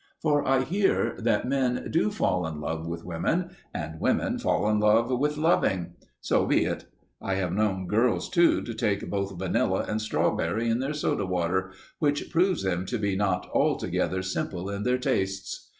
[0.19, 4.79] For I hear that men do fall in love with women, and women fall in
[4.79, 5.93] love with loving.
[6.21, 6.85] So be it.
[7.21, 11.71] I have known girls, too, to take both vanilla and strawberry in their soda water,
[11.99, 15.69] which proves them to be not altogether simple in their tastes.